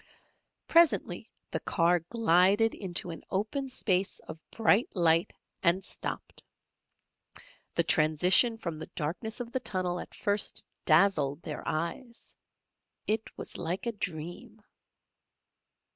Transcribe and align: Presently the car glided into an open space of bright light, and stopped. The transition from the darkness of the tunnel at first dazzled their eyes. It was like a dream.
Presently 0.67 1.29
the 1.51 1.59
car 1.59 1.99
glided 1.99 2.73
into 2.73 3.11
an 3.11 3.23
open 3.29 3.69
space 3.69 4.17
of 4.21 4.41
bright 4.49 4.89
light, 4.95 5.31
and 5.61 5.83
stopped. 5.83 6.43
The 7.75 7.83
transition 7.83 8.57
from 8.57 8.77
the 8.77 8.89
darkness 8.95 9.39
of 9.41 9.51
the 9.51 9.59
tunnel 9.59 9.99
at 9.99 10.15
first 10.15 10.65
dazzled 10.85 11.43
their 11.43 11.61
eyes. 11.67 12.35
It 13.05 13.29
was 13.37 13.59
like 13.59 13.85
a 13.85 13.91
dream. 13.91 14.63